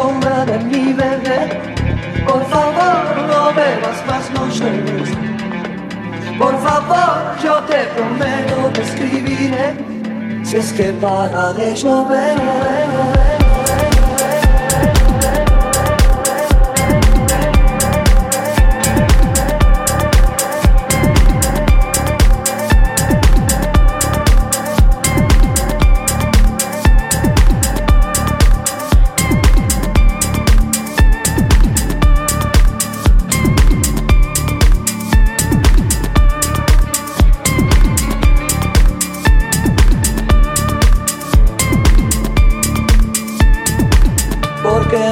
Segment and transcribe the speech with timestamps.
[0.00, 1.40] sombra de mi bebé.
[2.26, 5.08] Por favor, no bebas más noches.
[6.38, 9.66] Por favor, yo te prometo que escribiré
[10.42, 13.19] si es que para de llover.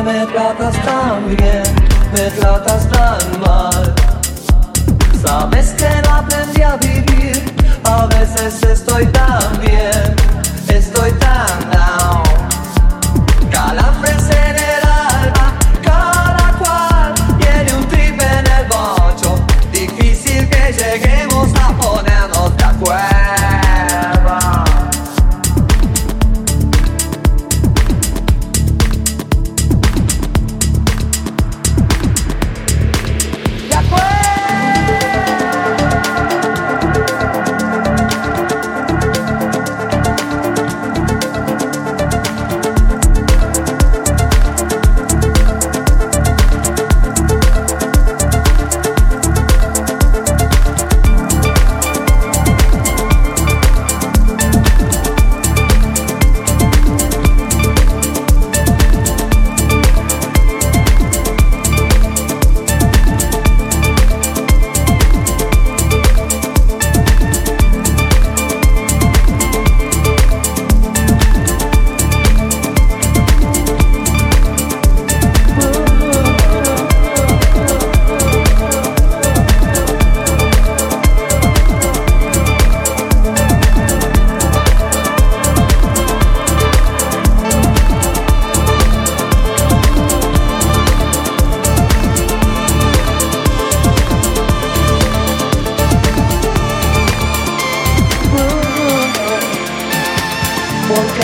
[0.08, 1.62] Tratas tan bien.
[5.22, 6.87] Sabes que no aprendí a vivir,